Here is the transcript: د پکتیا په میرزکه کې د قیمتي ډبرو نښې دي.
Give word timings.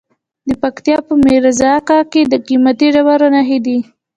د 0.47 0.49
پکتیا 0.63 0.97
په 1.07 1.13
میرزکه 1.23 1.97
کې 2.11 2.21
د 2.31 2.33
قیمتي 2.47 2.87
ډبرو 2.95 3.27
نښې 3.33 3.59
دي. 3.65 3.77